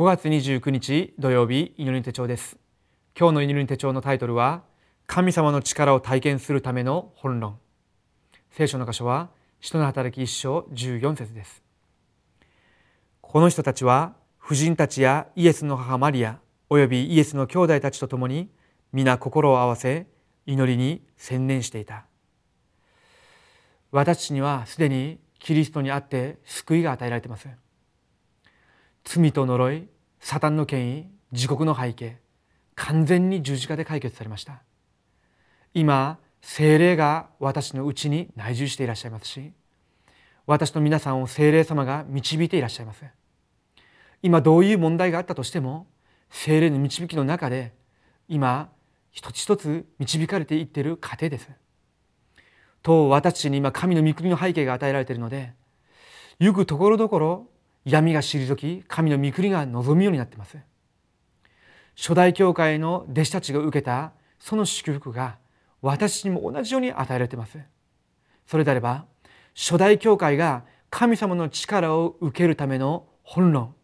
[0.00, 2.56] 5月29日土曜日祈り手帳です。
[3.14, 4.62] 今日の祈り手帳のタイトルは
[5.06, 7.58] 神様の力を体験するための本論。
[8.50, 9.28] 聖書の箇所は
[9.60, 11.62] 使徒の働き一章14節です。
[13.20, 16.38] この人たちは婦人たちやイエスの母マリア
[16.70, 18.48] およびイエスの兄弟たちと共に
[18.94, 20.06] 皆心を合わせ
[20.46, 22.06] 祈りに専念していた。
[23.90, 27.50] 私にはすでにキリストにあって救いが与えられています。
[29.04, 29.88] 罪と呪い
[30.20, 32.18] サタンの権威自国の背景
[32.74, 34.62] 完全に十字架で解決されました。
[35.74, 39.52] 今精霊が私のうちに内住していらっしゃいますし
[40.46, 43.04] 私の皆さんを精霊様が導いていらっしゃいます。
[44.22, 45.86] 今どういう問題があったとしても
[46.30, 47.72] 精霊の導きの中で
[48.28, 48.70] 今
[49.10, 51.48] 一つ一つ導かれていっている過程です。
[52.82, 55.52] と私に今神の御国の背景が与えられているので
[56.38, 57.46] よくところどころ
[57.84, 60.58] 闇が退き神の御国が望むようになっています。
[61.96, 65.38] 初代教会の弟子たちが受けたその祝福が
[65.82, 67.58] 私にも同じように与えられています。
[68.46, 69.06] それであれば
[69.54, 73.74] 初代教会が神様の力を受けるための本論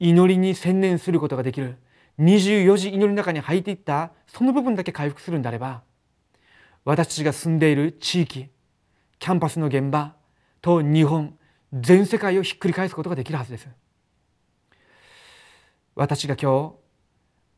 [0.00, 1.76] 祈りに専念することができる
[2.18, 5.82] 24時祈りの中に入っていったその部分だけ回復するんであれば
[6.84, 8.48] 私たちが住んでいる地域
[9.18, 10.14] キャンパスの現場
[10.60, 11.36] と日本
[11.80, 13.68] 全世界をひっくり返すことができるはずです。
[15.94, 16.74] 私が今日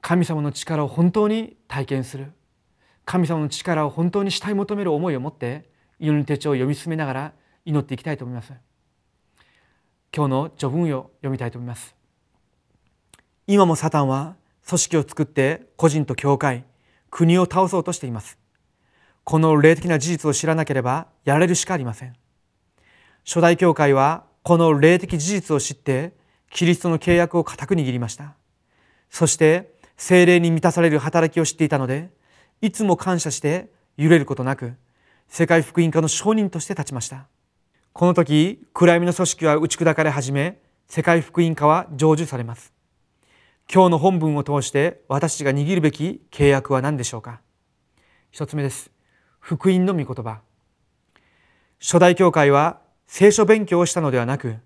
[0.00, 2.32] 神様の力を本当に体験する。
[3.04, 7.32] 神様の力を本当に慕い求める思いを持って祈りの手帳を読み進めながら
[7.64, 8.52] 祈っていきたいと思います。
[10.14, 11.94] 今日の序文を読みたいと思います。
[13.46, 16.64] 今もサタンは組織を作って個人と教会
[17.10, 18.38] 国を倒そうとしています。
[19.24, 22.14] この霊的な事実を知らなければやられるしかありません。
[23.28, 26.14] 初代教会はこの霊的事実を知って
[26.48, 28.32] キリストの契約を固く握りました。
[29.10, 32.08] そして精霊に満たされる働きを知っていたので
[32.62, 33.68] いつも感謝して
[33.98, 34.76] 揺れることなく
[35.28, 37.26] 世界福音家の証人として立ちました。
[37.92, 42.72] この時暗闇の組織は打ち砕かれ始め世界福音家は成就されます。
[43.70, 47.42] 今日の本文を通して私たちが握るべき契約は何でしょうか。
[48.30, 48.90] 一つ目です。
[49.38, 50.40] 福音の御言葉。
[51.78, 54.58] 初代教会は聖書勉強をしたのではなく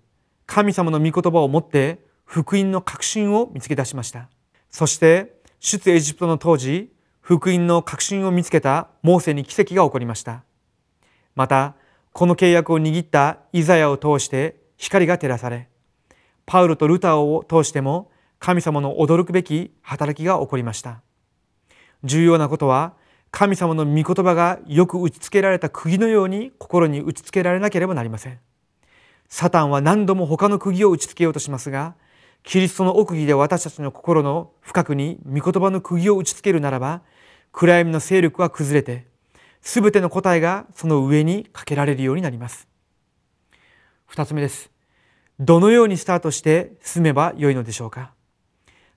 [0.45, 4.29] 神様の御言葉を持って福音の確信を見つけ出しました。
[4.69, 10.43] そして出エジプトの当時福音の確信を見つけたモーセに奇跡が起こりました。
[11.35, 11.75] また
[12.11, 15.69] この契約を握ったイザヤを通して光が照らされ
[16.45, 21.01] パウルとルターを通しても神様の驚くべき働きが起こりました。
[22.03, 22.93] 重要なことは
[23.35, 28.37] 神様の御言葉がよく打ち付けられた釘のように心に打ち付けられなければなりません。
[29.27, 31.95] サタンは何度も他の釘を打ち付けようとしますが、
[32.43, 37.01] キリストの奥義で私たちの心の深くに御言葉の釘を打ち付けるならば、
[37.51, 39.07] 暗闇の勢力は崩れて、
[39.63, 42.67] すべての答えがその上にかけられるようになります。
[44.05, 44.69] 二つ目です。
[45.39, 48.11] どのようにスタートして進めばよいのでしょうか。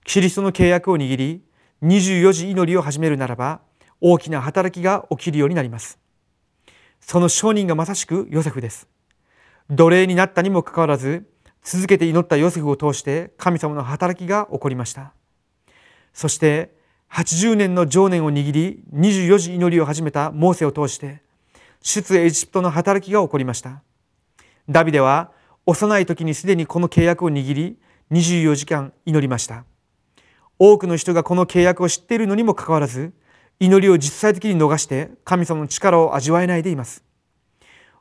[0.04, 1.42] キリストの契約を握り、
[1.82, 3.64] 24時祈りを始めるならば、
[4.00, 5.98] 大きな働きが起きるようになります。
[7.00, 8.88] その証人がまさしくヨセフです。
[9.70, 11.26] 奴隷になったにもかかわらず
[11.62, 15.12] 続けて祈ったヨセフを通して神様の働きが起こりました。
[16.12, 16.74] そして
[17.10, 21.22] 80年の常年を握り24時祈りを始めたモーセを通して
[21.82, 23.82] 出エジプトの働きが起こりました。
[24.68, 25.32] ダビデは
[25.66, 27.78] 幼い時にすでにこの契約を握り
[28.10, 29.64] 24時間祈りました。
[30.58, 33.12] 多くの人がこの契約を知っているのにもかかわらず
[33.58, 37.02] 祈りを実際的に逃して神様の力を味わえないでいます。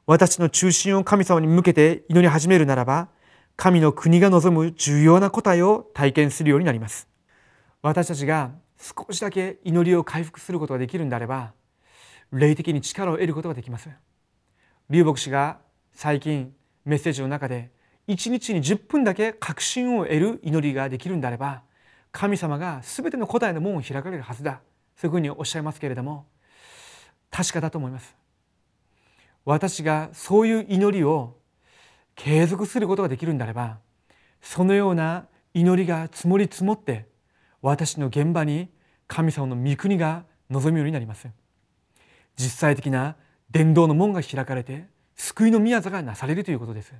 [0.05, 3.07] 私の中心を神様に向けて祈り始めるならば、
[3.55, 7.07] 神の国が望む重要な答えを体験するようになります。
[7.81, 11.53] 私たちが少しだけ祈りを回復することができるんであれば、
[12.31, 13.89] 霊的に力を得ることができます。
[14.89, 15.59] 龍牧師が
[15.93, 16.53] 最近
[16.83, 17.71] メッセージの中で、
[18.07, 21.63] 一日に10分だけ確信を得る祈りができるんであれば、
[22.11, 24.59] 神様が全ての答えの門を開かれるはずだ。
[24.95, 26.25] そういうふうにおっしゃいますけれども
[27.29, 28.15] 確かだと思います。
[29.43, 31.37] 私がそういう祈りを
[32.15, 33.77] 継続することができるんであれば
[34.41, 37.05] そのような祈りが積もり積もって
[37.61, 38.69] 私の現場に
[39.07, 41.27] 神様の御国が望むようになります。
[42.37, 43.15] 実際的な
[43.49, 46.93] 伝道の門が開かれて救いの宮座がなされるということです。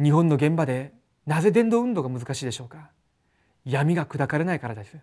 [0.00, 0.92] 日本の現場で
[1.26, 2.90] なぜ伝道運動が難しいでしょうか。
[3.64, 4.96] 闇が砕かれないからです。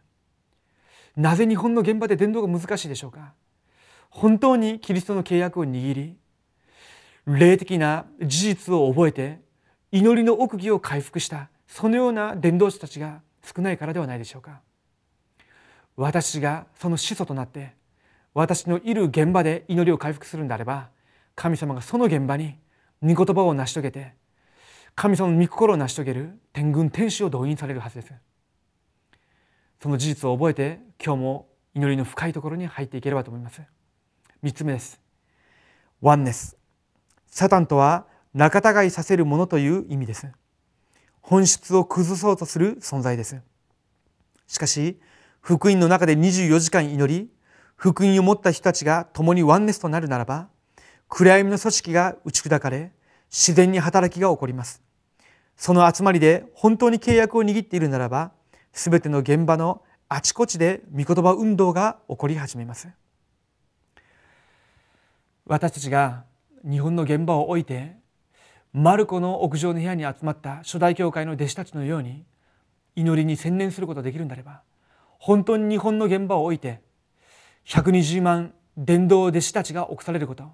[1.15, 3.33] なぜ日本の現場で伝道が難しいでしょうか？
[4.09, 6.17] 本当にキリストの契約を握り
[7.25, 9.41] 霊的な事実を覚えて
[9.91, 14.61] 祈りの奥義を回復したそのような伝道師たちが少ないからではないでしょうか？
[15.95, 17.73] 私がその始祖となって
[18.33, 20.89] 私のいる現場で祈りを回復するんであれば
[21.35, 22.57] 神様がその現場に
[23.01, 24.13] 御言葉を成し遂げて
[24.95, 28.13] 神様の御心を成し遂げる天軍天使を動員されるはずです。
[29.85, 33.61] その事実を覚えて今日も祈りの深いところに入っていければと思います
[34.43, 34.99] 3つ目です
[36.01, 36.57] ワンネス
[37.27, 40.27] サタンとは仲違いさせるものという意味です
[41.21, 43.39] 本質を崩そうとする存在です
[44.47, 44.99] しかし
[45.39, 47.29] 福音の中で24時間祈り
[47.75, 50.47] 福音を持った人たちが共にワンネスとなるならば
[51.09, 52.91] 暗闇の組織が打ち砕かれ
[53.29, 54.81] 自然に働きが起こります
[55.55, 58.31] その集まりで本当に契約を握っているならば
[58.75, 62.89] 全ての現場のあちこちで御言葉運動が起こり始めます。
[65.47, 66.25] 私たちが
[66.69, 67.95] 日本の現場を置いて
[68.73, 72.25] マルコの屋上の部屋に集まった初代教会の弟子たちのように
[72.95, 74.61] 祈りに専念することができるんだれば
[75.17, 76.81] 本当に日本の現場を置いて
[77.67, 80.51] 120万伝道弟子たちが起こされること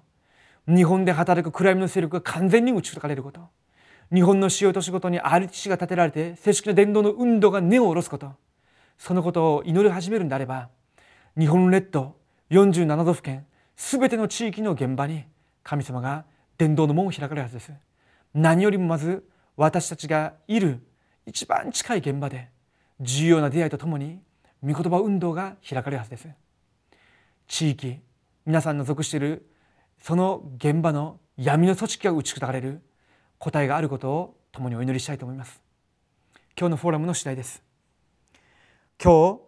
[0.68, 3.48] 日本で働く暗闇の勢力が完全に打ち砕かれること
[4.12, 8.32] 日本の主要都市ごとに RTC が建てられて正式な伝道の運動が根を下ろすこと。
[8.98, 10.68] そのことを祈り始めるんであれば
[11.36, 12.14] 日本列島
[12.50, 15.24] 47都府県すべての地域の現場に
[15.62, 16.24] 神様が
[16.58, 17.72] 伝道の門を開かれるはずです。
[18.34, 19.24] 何よりもまず
[19.56, 20.86] 私たちがいる
[21.24, 22.50] 一番近い現場で
[23.00, 24.20] 重要な出会いとともに
[24.62, 26.28] 御言葉運動が開かれるはずです。
[27.48, 27.98] 地域
[28.44, 29.48] 皆さんの属している
[29.98, 32.82] その現場の闇の組織が打ち砕かれる
[33.44, 35.60] 答えがあることを共にお祈りしたいと思います。
[36.56, 37.60] 今日のフォーラムの次第です。
[39.02, 39.40] 今日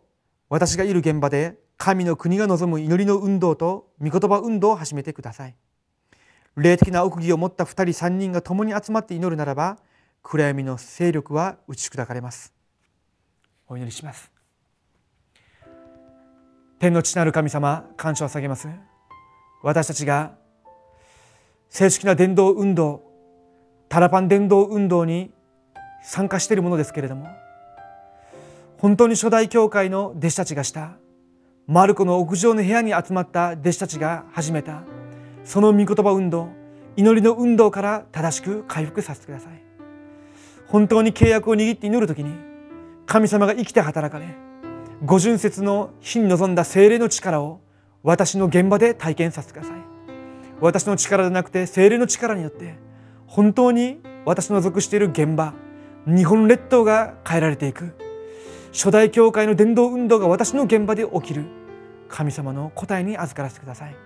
[0.49, 5.55] 私がいる現場で神の国が望む祈りの運動と御言葉運動を始めてください。
[6.56, 9.79] 霊的な奥義を持った2人3人が共に集まって祈るならば
[10.25, 12.52] 暗闇の勢力は打ち砕かれます。
[13.69, 14.32] お祈りします。
[16.81, 18.69] 天の父なる神様感謝を下げます。
[19.62, 20.35] 私たちが
[21.69, 23.04] 正式な伝道運動
[23.94, 25.31] タラパン伝道運動に
[26.02, 27.29] 参加しているものですけれども
[28.76, 30.96] 本当に初代教会の弟子たちがした
[31.69, 34.82] マルコの屋上の部屋に集まった弟子たちが始めた
[35.44, 36.49] その御言葉運動
[36.96, 39.62] 祈りの運動から正しく回復させてください。
[40.67, 42.35] 本当に契約を握って祈る時に
[43.06, 44.26] 神様が生きて働かれ
[45.05, 47.61] 五巡節の日に臨んだ精霊の力を
[48.02, 49.81] 私の現場で体験させてください。
[50.61, 52.82] 私の力でなくて精霊の力によって
[53.35, 55.55] 本当に私の属している現場
[56.07, 57.97] 日本列島が変えられていく。
[58.73, 61.47] 初代教会の伝道運動が私の現場で起きる。
[62.09, 63.97] 神様の答えに預からせてください。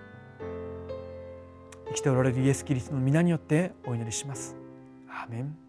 [1.89, 4.55] 生きておられるイエス・キリストの皆によってお祈りします。
[5.07, 5.68] アーメン。